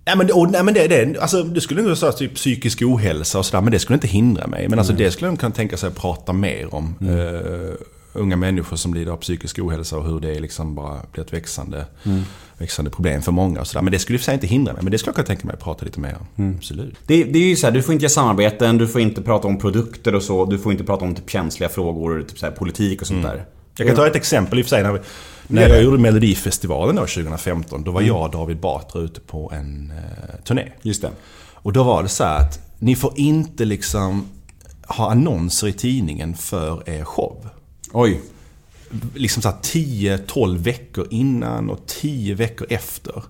Nej 0.07 0.17
men, 0.17 0.31
och, 0.31 0.51
nej, 0.51 0.63
men 0.63 0.73
det, 0.73 0.87
det, 0.87 1.19
alltså, 1.19 1.43
det 1.43 1.61
skulle 1.61 1.81
nog 1.81 1.97
säga 1.97 2.11
typ 2.11 2.35
psykisk 2.35 2.81
ohälsa 2.81 3.39
och 3.39 3.45
sådär, 3.45 3.61
men 3.61 3.71
det 3.71 3.79
skulle 3.79 3.95
inte 3.95 4.07
hindra 4.07 4.47
mig. 4.47 4.69
Men 4.69 4.79
alltså, 4.79 4.93
det 4.93 5.11
skulle 5.11 5.31
jag 5.31 5.39
kunna 5.39 5.51
tänka 5.51 5.77
sig 5.77 5.87
att 5.87 5.95
prata 5.95 6.33
mer 6.33 6.73
om. 6.75 6.95
Eh, 7.01 7.73
unga 8.13 8.35
människor 8.35 8.77
som 8.77 8.93
lider 8.93 9.11
av 9.11 9.17
psykisk 9.17 9.59
ohälsa 9.59 9.97
och 9.97 10.05
hur 10.05 10.19
det 10.19 10.39
liksom 10.39 10.75
bara 10.75 10.97
blir 11.11 11.23
ett 11.23 11.33
växande, 11.33 11.85
växande 12.57 12.91
problem 12.91 13.21
för 13.21 13.31
många. 13.31 13.61
Och 13.61 13.67
sådär. 13.67 13.81
Men 13.81 13.91
det 13.91 13.99
skulle 13.99 14.19
i 14.19 14.21
sig 14.21 14.33
inte 14.33 14.47
hindra 14.47 14.73
mig, 14.73 14.83
men 14.83 14.91
det 14.91 14.97
skulle 14.97 15.09
jag 15.09 15.15
kunna 15.15 15.25
tänka 15.25 15.47
mig 15.47 15.53
att 15.53 15.63
prata 15.63 15.85
lite 15.85 15.99
mer 15.99 16.17
om. 16.35 16.55
Absolut. 16.57 16.95
Det, 17.05 17.23
det 17.23 17.39
är 17.39 17.43
ju 17.43 17.55
så 17.55 17.67
här, 17.67 17.73
du 17.73 17.81
får 17.81 17.93
inte 17.93 18.03
göra 18.03 18.09
samarbeten, 18.09 18.77
du 18.77 18.87
får 18.87 19.01
inte 19.01 19.21
prata 19.21 19.47
om 19.47 19.59
produkter 19.59 20.15
och 20.15 20.23
så, 20.23 20.45
du 20.45 20.59
får 20.59 20.71
inte 20.71 20.83
prata 20.83 21.05
om 21.05 21.15
typ 21.15 21.29
känsliga 21.29 21.69
frågor, 21.69 22.21
typ 22.21 22.39
så 22.39 22.45
här, 22.45 22.53
politik 22.53 23.01
och 23.01 23.07
sånt 23.07 23.23
där. 23.23 23.45
Jag 23.77 23.87
kan 23.87 23.95
ta 23.95 24.07
ett 24.07 24.15
exempel 24.15 24.59
i 24.59 24.61
och 24.61 24.65
för 24.65 24.69
sig. 24.69 24.83
När, 24.83 24.91
vi, 24.91 24.99
när 25.47 25.69
jag 25.69 25.83
gjorde 25.83 25.97
Melodifestivalen 25.97 26.95
då 26.95 27.01
2015, 27.01 27.83
då 27.83 27.91
var 27.91 28.01
jag 28.01 28.21
och 28.21 28.31
David 28.31 28.59
Batra 28.59 29.01
ute 29.01 29.19
på 29.19 29.51
en 29.53 29.93
eh, 29.97 30.43
turné. 30.43 30.71
Just 30.81 31.01
det. 31.01 31.11
Och 31.53 31.73
då 31.73 31.83
var 31.83 32.03
det 32.03 32.09
så 32.09 32.23
att 32.23 32.59
ni 32.79 32.95
får 32.95 33.13
inte 33.15 33.65
liksom 33.65 34.27
ha 34.87 35.11
annonser 35.11 35.67
i 35.67 35.73
tidningen 35.73 36.35
för 36.35 36.89
er 36.89 37.03
show. 37.03 37.49
Oj. 37.91 38.21
Liksom 39.13 39.41
så 39.41 39.49
här 39.49 39.57
10-12 39.57 40.57
veckor 40.57 41.07
innan 41.09 41.69
och 41.69 41.79
10 41.85 42.35
veckor 42.35 42.67
efter. 42.69 43.23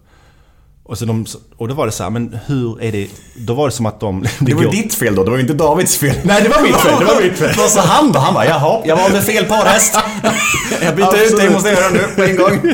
Och, 0.87 0.97
så 0.97 1.05
de, 1.05 1.25
och 1.57 1.67
då 1.67 1.73
var 1.73 1.85
det 1.85 1.91
så 1.91 2.03
här, 2.03 2.09
men 2.09 2.39
hur 2.45 2.81
är 2.83 2.91
det... 2.91 3.07
Då 3.35 3.53
var 3.53 3.65
det 3.67 3.71
som 3.71 3.85
att 3.85 3.99
de... 3.99 4.21
Det 4.39 4.53
var 4.53 4.61
ju 4.61 4.67
går- 4.67 4.71
ditt 4.73 4.93
fel 4.93 5.15
då, 5.15 5.23
det 5.23 5.29
var 5.29 5.37
ju 5.37 5.41
inte 5.41 5.53
Davids 5.53 5.97
fel. 5.97 6.15
Nej, 6.23 6.41
det 6.43 6.49
var 6.49 6.61
mitt 6.61 6.75
fel, 6.75 6.99
det 6.99 7.05
var 7.05 7.21
mitt 7.29 7.37
fel. 7.37 7.53
Vad 7.57 7.69
sa 7.69 7.81
han 7.81 8.11
då? 8.11 8.19
Han 8.19 8.33
bara, 8.33 8.45
jaha, 8.45 8.81
jag 8.85 8.95
valde 8.97 9.21
fel 9.21 9.45
parhäst. 9.45 9.97
Jag 10.81 10.95
byter 10.95 11.23
ut 11.25 11.37
det, 11.39 11.49
måste 11.49 11.69
jag 11.69 11.77
göra 11.79 11.89
nu 11.93 11.99
på 12.15 12.23
en 12.23 12.35
gång. 12.35 12.73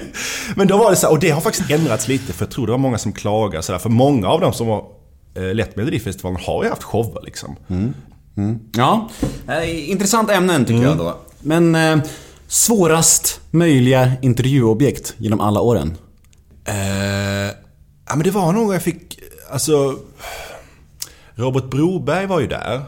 Men 0.56 0.68
då 0.68 0.78
var 0.78 0.90
det 0.90 0.96
så 0.96 1.06
här, 1.08 1.14
och 1.14 1.20
det 1.20 1.30
har 1.30 1.42
faktiskt 1.42 1.70
ändrats 1.72 2.08
lite 2.08 2.34
för 2.34 2.46
jag 2.46 2.52
tror 2.52 2.66
det 2.66 2.72
var 2.72 2.80
många 2.80 2.98
som 2.98 3.12
klagade 3.14 3.64
sådär. 3.64 3.80
För 3.80 3.90
många 3.90 4.28
av 4.28 4.42
dem 4.42 4.54
som 4.54 4.68
var 4.68 4.84
eh, 5.38 5.54
lett 5.56 5.76
Melodifestivalen 5.76 6.40
har 6.46 6.64
ju 6.64 6.70
haft 6.70 6.84
shower 6.84 7.22
liksom. 7.26 7.56
Ja, 8.78 9.10
eh, 9.48 9.90
intressant 9.92 10.32
ämnen 10.32 10.66
tycker 10.66 10.84
jag 10.84 10.98
då. 10.98 11.18
Men 11.42 11.76
eh, 11.76 11.98
svårast 12.48 13.40
möjliga 13.52 14.12
intervjuobjekt 14.22 15.14
genom 15.18 15.40
alla 15.40 15.62
åren? 15.62 15.98
Eh, 16.66 16.74
ja 18.08 18.16
men 18.16 18.24
det 18.24 18.32
var 18.32 18.54
någon 18.54 18.74
jag 18.74 18.84
fick, 18.84 19.20
alltså... 19.52 20.00
Robert 21.36 21.64
Broberg 21.70 22.26
var 22.26 22.40
ju 22.40 22.48
där. 22.48 22.82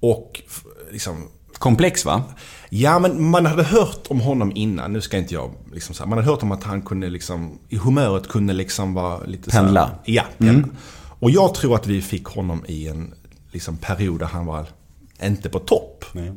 Och 0.00 0.42
f- 0.46 0.64
liksom... 0.90 1.28
Komplex 1.58 2.04
va? 2.04 2.22
Ja 2.70 2.98
men 2.98 3.30
man 3.30 3.46
hade 3.46 3.62
hört 3.62 4.06
om 4.08 4.20
honom 4.20 4.52
innan, 4.54 4.92
nu 4.92 5.00
ska 5.00 5.16
inte 5.18 5.34
jag 5.34 5.50
liksom 5.72 5.94
så 5.94 6.02
här, 6.02 6.08
Man 6.10 6.18
hade 6.18 6.30
hört 6.30 6.42
om 6.42 6.52
att 6.52 6.64
han 6.64 6.82
kunde 6.82 7.08
liksom, 7.10 7.58
i 7.68 7.76
humöret 7.76 8.28
kunde 8.28 8.52
liksom 8.52 8.94
vara 8.94 9.24
lite 9.24 9.50
så 9.50 9.56
här- 9.56 9.64
Pendla. 9.64 9.90
Ja, 10.04 10.24
pendla. 10.38 10.68
Och 11.18 11.30
jag 11.30 11.54
tror 11.54 11.74
att 11.74 11.86
vi 11.86 12.02
fick 12.02 12.24
honom 12.26 12.64
i 12.68 12.88
en 12.88 13.14
liksom, 13.52 13.76
period 13.76 14.18
där 14.18 14.26
han 14.26 14.46
var 14.46 14.66
inte 15.22 15.48
på 15.48 15.58
topp. 15.58 16.04
Nej. 16.12 16.32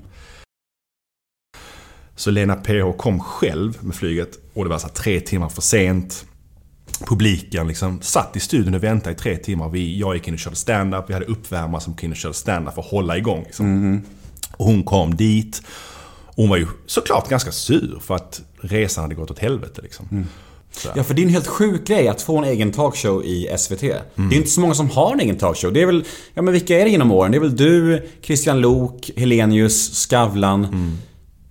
Så 2.15 2.31
Lena 2.31 2.55
PH 2.55 2.91
kom 2.97 3.19
själv 3.19 3.77
med 3.81 3.95
flyget 3.95 4.39
och 4.53 4.63
det 4.63 4.69
var 4.69 4.77
så 4.79 4.87
här 4.87 4.93
tre 4.93 5.19
timmar 5.19 5.49
för 5.49 5.61
sent. 5.61 6.25
Publiken 7.07 7.67
liksom 7.67 8.01
satt 8.01 8.35
i 8.35 8.39
studion 8.39 8.75
och 8.75 8.83
väntade 8.83 9.15
i 9.15 9.17
tre 9.17 9.37
timmar. 9.37 9.69
Vi, 9.69 9.99
jag 9.99 10.15
gick 10.15 10.27
in 10.27 10.33
och 10.33 10.39
körde 10.39 10.55
stand-up. 10.55 11.05
Vi 11.07 11.13
hade 11.13 11.25
uppvärmare 11.25 11.81
som 11.81 11.93
gick 11.93 12.03
in 12.03 12.11
och 12.11 12.17
körde 12.17 12.33
stand-up 12.33 12.73
för 12.73 12.81
att 12.81 12.87
hålla 12.87 13.17
igång. 13.17 13.43
Liksom. 13.43 14.01
Och 14.57 14.65
hon 14.65 14.83
kom 14.83 15.15
dit. 15.15 15.61
Hon 16.35 16.49
var 16.49 16.57
ju 16.57 16.67
såklart 16.85 17.29
ganska 17.29 17.51
sur 17.51 17.99
för 18.01 18.15
att 18.15 18.41
resan 18.61 19.03
hade 19.03 19.15
gått 19.15 19.31
åt 19.31 19.39
helvete. 19.39 19.81
Liksom. 19.81 20.27
Så. 20.71 20.89
Ja, 20.95 21.03
för 21.03 21.13
det 21.13 21.21
är 21.21 21.23
en 21.23 21.29
helt 21.29 21.47
sjuk 21.47 21.87
grej 21.87 22.07
att 22.07 22.21
få 22.21 22.37
en 22.37 22.43
egen 22.43 22.71
talkshow 22.71 23.25
i 23.25 23.49
SVT. 23.57 23.81
Det 23.81 24.01
är 24.15 24.33
inte 24.33 24.49
så 24.49 24.61
många 24.61 24.73
som 24.73 24.89
har 24.89 25.13
en 25.13 25.19
egen 25.19 25.37
talkshow. 25.37 25.73
Det 25.73 25.81
är 25.81 25.85
väl, 25.85 26.03
ja 26.33 26.41
men 26.41 26.53
vilka 26.53 26.79
är 26.79 26.85
det 26.85 26.91
genom 26.91 27.11
åren? 27.11 27.31
Det 27.31 27.37
är 27.37 27.41
väl 27.41 27.55
du, 27.55 28.07
Christian 28.21 28.61
Lok, 28.61 29.11
Helenius, 29.17 29.95
Skavlan. 29.95 30.97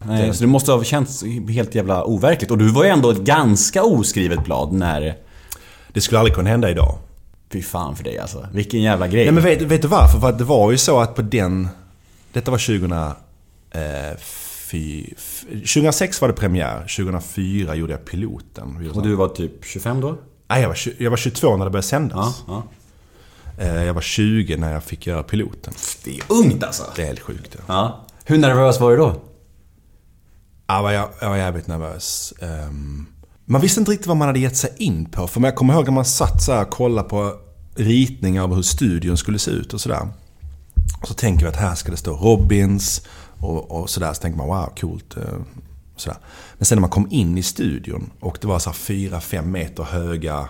Nej, 0.07 0.35
så 0.35 0.40
det 0.40 0.47
måste 0.47 0.73
ha 0.73 0.85
känts 0.85 1.25
helt 1.49 1.75
jävla 1.75 2.04
overkligt. 2.04 2.50
Och 2.50 2.59
du 2.59 2.68
var 2.68 2.85
ju 2.85 2.90
ändå 2.90 3.11
ett 3.11 3.18
ganska 3.18 3.83
oskrivet 3.83 4.45
blad 4.45 4.73
när... 4.73 5.27
Det 5.99 6.02
skulle 6.02 6.19
aldrig 6.19 6.35
kunna 6.35 6.50
hända 6.50 6.71
idag. 6.71 6.99
Fy 7.52 7.62
fan 7.62 7.97
för 7.97 8.05
dig 8.05 8.19
alltså. 8.19 8.47
Vilken 8.52 8.83
jävla 8.83 9.09
grej. 9.09 9.25
Nej 9.25 9.33
men 9.35 9.43
vet, 9.45 9.62
vet 9.62 9.83
du 9.83 9.88
varför? 9.88 10.21
För 10.21 10.33
det 10.33 10.45
var 10.45 10.71
ju 10.71 10.78
så 10.78 11.00
att 11.00 11.14
på 11.14 11.23
den... 11.23 11.69
Detta 12.33 12.50
var 12.50 12.59
2000... 12.59 12.93
Eh, 12.93 14.17
fy, 14.19 15.05
f- 15.17 15.45
2006 15.50 16.21
var 16.21 16.28
det 16.28 16.35
premiär, 16.35 16.78
2004 16.97 17.75
gjorde 17.75 17.93
jag 17.93 18.05
piloten. 18.05 18.90
Och 18.95 19.02
du 19.02 19.14
var 19.14 19.28
typ 19.28 19.64
25 19.64 20.00
då? 20.00 20.19
Nej, 20.49 20.61
jag 20.62 20.69
var, 20.69 20.76
jag 20.99 21.11
var 21.11 21.17
22 21.17 21.57
när 21.57 21.64
det 21.64 21.71
började 21.71 21.87
sändas. 21.87 22.45
Ja, 22.47 22.62
ja. 23.59 23.64
Eh, 23.64 23.85
Jag 23.85 23.95
var 23.95 24.00
20 24.00 24.57
när 24.57 24.73
jag 24.73 24.83
fick 24.85 25.07
göra 25.07 25.23
piloten. 25.23 25.73
Det 26.05 26.11
är 26.17 26.23
ungt 26.28 26.64
alltså. 26.64 26.83
Det 26.97 27.02
är 27.02 27.07
helt 27.07 27.21
sjukt. 27.21 27.57
Ja. 27.59 27.62
Ja. 27.69 28.07
Hur 28.25 28.38
nervös 28.38 28.81
var 28.81 28.90
du 28.90 28.97
då? 28.97 29.21
Jag, 30.67 30.83
var, 30.83 30.93
jag, 30.93 31.09
var 31.21 31.37
jävligt 31.37 31.67
nervös. 31.67 32.35
Ehm, 32.40 33.07
man 33.50 33.61
visste 33.61 33.81
inte 33.81 33.93
riktigt 33.93 34.07
vad 34.07 34.17
man 34.17 34.28
hade 34.28 34.40
gett 34.40 34.57
sig 34.57 34.75
in 34.76 35.05
på. 35.05 35.26
För 35.26 35.40
jag 35.40 35.55
kommer 35.55 35.75
ihåg 35.75 35.85
när 35.85 35.93
man 35.93 36.05
satt 36.05 36.43
så 36.43 36.52
här 36.52 36.62
och 36.62 36.71
kollade 36.71 37.09
på 37.09 37.35
ritningar 37.75 38.43
av 38.43 38.55
hur 38.55 38.62
studion 38.62 39.17
skulle 39.17 39.38
se 39.38 39.50
ut 39.50 39.75
och 39.75 39.81
sådär. 39.81 40.09
Och 41.00 41.09
så 41.09 41.14
tänker 41.14 41.43
vi 41.43 41.49
att 41.49 41.57
här 41.57 41.75
ska 41.75 41.90
det 41.90 41.97
stå 41.97 42.17
Robins 42.17 43.02
och, 43.38 43.71
och 43.71 43.90
sådär. 43.90 44.12
Så 44.12 44.23
tänker 44.23 44.38
man 44.38 44.47
wow, 44.47 44.73
coolt. 44.81 45.14
och 45.14 46.00
Sådär. 46.00 46.19
Men 46.59 46.67
sen 46.67 46.76
när 46.76 46.81
man 46.81 46.90
kom 46.90 47.09
in 47.11 47.38
i 47.38 47.43
studion 47.43 48.11
och 48.21 48.38
det 48.40 48.47
var 48.47 48.59
så 48.59 48.73
fyra, 48.73 49.21
fem 49.21 49.50
meter 49.50 49.83
höga, 49.83 50.49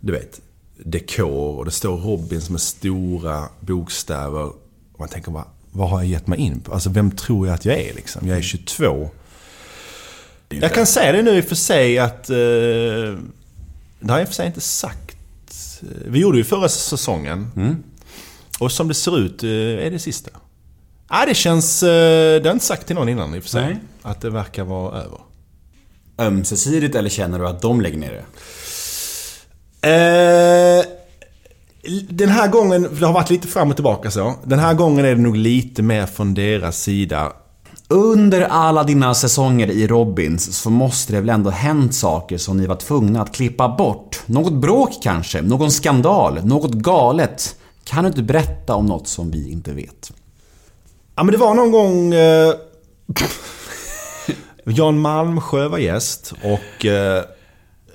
du 0.00 0.12
vet, 0.12 0.40
dekor 0.84 1.58
och 1.58 1.64
det 1.64 1.70
står 1.70 1.96
Robins 1.96 2.50
med 2.50 2.60
stora 2.60 3.44
bokstäver. 3.60 4.44
Och 4.92 4.98
man 4.98 5.08
tänker 5.08 5.30
bara, 5.30 5.48
vad 5.70 5.90
har 5.90 5.98
jag 5.98 6.08
gett 6.08 6.26
mig 6.26 6.38
in 6.38 6.60
på? 6.60 6.72
Alltså 6.72 6.90
vem 6.90 7.10
tror 7.10 7.46
jag 7.46 7.54
att 7.54 7.64
jag 7.64 7.78
är 7.78 7.94
liksom? 7.94 8.28
Jag 8.28 8.38
är 8.38 8.42
22. 8.42 9.10
Jag 10.48 10.74
kan 10.74 10.86
säga 10.86 11.12
det 11.12 11.22
nu 11.22 11.38
i 11.38 11.40
och 11.40 11.44
för 11.44 11.54
sig 11.54 11.98
att... 11.98 12.30
Eh, 12.30 12.36
det 14.00 14.12
har 14.12 14.18
jag 14.18 14.20
i 14.20 14.24
och 14.24 14.28
för 14.28 14.34
sig 14.34 14.46
inte 14.46 14.60
sagt. 14.60 15.16
Vi 16.06 16.18
gjorde 16.18 16.38
ju 16.38 16.44
förra 16.44 16.68
säsongen. 16.68 17.50
Och 18.58 18.72
som 18.72 18.88
det 18.88 18.94
ser 18.94 19.18
ut 19.18 19.42
eh, 19.42 19.50
är 19.50 19.90
det 19.90 19.98
sista. 19.98 20.30
Ja, 21.08 21.24
det 21.26 21.34
känns... 21.34 21.82
Eh, 21.82 21.88
det 21.88 22.40
har 22.40 22.46
jag 22.46 22.54
inte 22.54 22.64
sagt 22.64 22.86
till 22.86 22.96
någon 22.96 23.08
innan 23.08 23.34
i 23.34 23.38
och 23.38 23.42
för 23.42 23.50
sig. 23.50 23.64
Nej. 23.64 23.78
Att 24.02 24.20
det 24.20 24.30
verkar 24.30 24.64
vara 24.64 25.02
över. 25.02 25.18
Ömsesidigt 26.18 26.94
eller 26.94 27.10
känner 27.10 27.38
du 27.38 27.46
att 27.46 27.62
de 27.62 27.80
lägger 27.80 27.98
ner 27.98 28.12
det? 28.12 28.24
Eh, 29.88 30.84
den 32.08 32.28
här 32.28 32.48
gången, 32.48 32.82
det 32.98 33.06
har 33.06 33.12
varit 33.12 33.30
lite 33.30 33.48
fram 33.48 33.70
och 33.70 33.76
tillbaka 33.76 34.10
så. 34.10 34.34
Den 34.44 34.58
här 34.58 34.74
gången 34.74 35.04
är 35.04 35.14
det 35.14 35.20
nog 35.20 35.36
lite 35.36 35.82
mer 35.82 36.06
från 36.06 36.34
deras 36.34 36.82
sida. 36.82 37.32
Under 37.88 38.40
alla 38.40 38.84
dina 38.84 39.14
säsonger 39.14 39.70
i 39.70 39.86
Robins 39.86 40.56
så 40.56 40.70
måste 40.70 41.12
det 41.12 41.20
väl 41.20 41.28
ändå 41.28 41.50
hänt 41.50 41.94
saker 41.94 42.38
som 42.38 42.56
ni 42.56 42.66
var 42.66 42.76
tvungna 42.76 43.22
att 43.22 43.34
klippa 43.34 43.68
bort? 43.68 44.22
Något 44.26 44.52
bråk 44.52 44.90
kanske? 45.02 45.42
Någon 45.42 45.70
skandal? 45.70 46.44
Något 46.44 46.72
galet? 46.72 47.56
Kan 47.84 48.04
du 48.04 48.08
inte 48.08 48.22
berätta 48.22 48.74
om 48.74 48.86
något 48.86 49.08
som 49.08 49.30
vi 49.30 49.50
inte 49.50 49.72
vet? 49.72 50.12
Ja 51.14 51.22
men 51.22 51.32
det 51.32 51.38
var 51.38 51.54
någon 51.54 51.72
gång... 51.72 52.14
Eh, 52.14 52.54
Jan 54.64 54.98
Malmsjö 54.98 55.68
var 55.68 55.78
gäst 55.78 56.32
och... 56.42 56.86
Eh, 56.86 57.22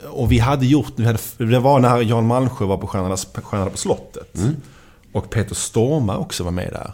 och 0.10 0.32
vi 0.32 0.40
hade 0.40 0.66
gjort... 0.66 0.94
Vi 0.96 1.06
hade, 1.06 1.20
det 1.38 1.60
var 1.60 1.80
när 1.80 2.02
Jan 2.02 2.28
Malmsjö 2.28 2.66
var 2.66 2.78
på 2.78 2.88
Stjärnorna 2.88 3.70
på 3.70 3.78
slottet. 3.78 4.38
Och 5.14 5.30
Peter 5.30 5.56
Stormare 5.56 6.18
också 6.18 6.44
var 6.44 6.52
med 6.52 6.70
där. 6.72 6.94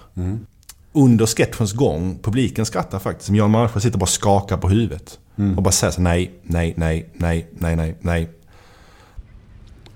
Under 0.97 1.25
sketchens 1.25 1.73
gång, 1.73 2.19
publiken 2.21 2.65
skrattar 2.65 2.99
faktiskt. 2.99 3.29
Jan 3.29 3.51
Malmsjö 3.51 3.79
sitter 3.79 3.97
bara 3.97 4.03
och 4.03 4.09
skakar 4.09 4.57
på 4.57 4.69
huvudet. 4.69 5.19
Och 5.57 5.63
bara 5.63 5.71
säger 5.71 5.91
så 5.91 6.01
nej, 6.01 6.31
nej, 6.43 6.73
nej, 6.77 7.09
nej, 7.13 7.47
nej, 7.59 7.75
nej, 7.75 7.95
nej. 8.01 8.29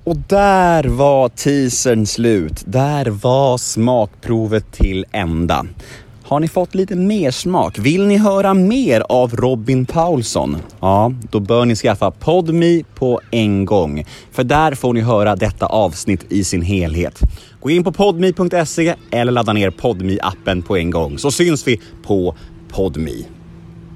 Och 0.04 0.18
där 0.18 0.84
var 0.84 1.30
teasern 1.30 2.06
slut. 2.06 2.64
Där 2.66 3.06
var 3.06 3.58
smakprovet 3.58 4.72
till 4.72 5.06
ända. 5.12 5.66
Har 6.32 6.40
ni 6.40 6.48
fått 6.48 6.76
lite 6.76 6.96
mer 6.96 7.32
smak? 7.32 7.80
Vill 7.80 8.08
ni 8.08 8.18
höra 8.18 8.54
mer 8.54 9.04
av 9.10 9.36
Robin 9.36 9.86
Paulsson? 9.86 10.58
Ja, 10.80 11.14
då 11.32 11.40
bör 11.40 11.66
ni 11.66 11.76
skaffa 11.76 12.12
Podmi 12.12 12.84
på 12.96 13.22
en 13.32 13.66
gång. 13.66 14.06
För 14.32 14.44
där 14.44 14.76
får 14.76 14.94
ni 14.94 15.02
höra 15.02 15.36
detta 15.36 15.66
avsnitt 15.66 16.26
i 16.30 16.44
sin 16.44 16.62
helhet. 16.62 17.20
Gå 17.60 17.70
in 17.70 17.84
på 17.84 17.92
podmi.se 17.92 18.96
eller 19.12 19.32
ladda 19.32 19.54
ner 19.54 19.70
podmi 19.70 20.20
appen 20.22 20.62
på 20.62 20.78
en 20.78 20.90
gång 20.90 21.18
så 21.18 21.32
syns 21.32 21.68
vi 21.68 21.82
på 22.04 22.36
Podmi. 22.70 23.26